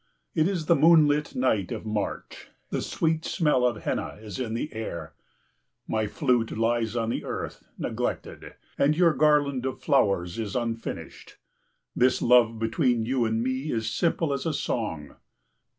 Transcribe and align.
It 0.33 0.47
is 0.47 0.65
the 0.65 0.73
moonlit 0.75 1.35
night 1.35 1.71
of 1.71 1.85
March; 1.85 2.49
the 2.71 2.81
sweet 2.81 3.23
smell 3.23 3.67
of 3.67 3.83
henna 3.83 4.17
is 4.19 4.39
in 4.39 4.55
the 4.55 4.73
air; 4.73 5.13
my 5.87 6.07
flute 6.07 6.57
lies 6.57 6.95
on 6.95 7.11
the 7.11 7.23
earth 7.23 7.63
neglected 7.77 8.55
and 8.79 8.97
your 8.97 9.13
garland 9.13 9.63
of 9.67 9.79
flowers 9.79 10.39
in 10.39 10.59
unfinished. 10.59 11.37
This 11.95 12.19
love 12.19 12.57
between 12.57 13.05
you 13.05 13.25
and 13.25 13.43
me 13.43 13.71
is 13.71 13.93
simple 13.93 14.33
as 14.33 14.47
a 14.47 14.55
song. 14.55 15.17